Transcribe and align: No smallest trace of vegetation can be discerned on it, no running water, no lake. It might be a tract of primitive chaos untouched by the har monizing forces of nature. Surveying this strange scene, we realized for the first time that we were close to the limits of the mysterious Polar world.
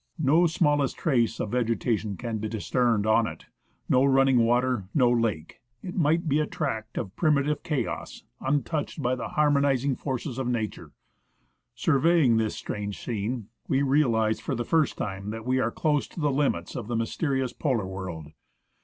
No 0.17 0.47
smallest 0.47 0.97
trace 0.97 1.39
of 1.39 1.51
vegetation 1.51 2.17
can 2.17 2.39
be 2.39 2.47
discerned 2.49 3.05
on 3.05 3.27
it, 3.27 3.45
no 3.87 4.03
running 4.03 4.39
water, 4.39 4.87
no 4.95 5.11
lake. 5.11 5.61
It 5.83 5.95
might 5.95 6.27
be 6.27 6.39
a 6.39 6.47
tract 6.47 6.97
of 6.97 7.15
primitive 7.15 7.61
chaos 7.61 8.23
untouched 8.39 8.99
by 9.03 9.13
the 9.13 9.27
har 9.27 9.51
monizing 9.51 9.95
forces 9.95 10.39
of 10.39 10.47
nature. 10.47 10.91
Surveying 11.75 12.37
this 12.37 12.55
strange 12.55 12.97
scene, 12.99 13.49
we 13.67 13.83
realized 13.83 14.41
for 14.41 14.55
the 14.55 14.65
first 14.65 14.97
time 14.97 15.29
that 15.29 15.45
we 15.45 15.61
were 15.61 15.69
close 15.69 16.07
to 16.07 16.19
the 16.19 16.31
limits 16.31 16.75
of 16.75 16.87
the 16.87 16.95
mysterious 16.95 17.53
Polar 17.53 17.85
world. 17.85 18.31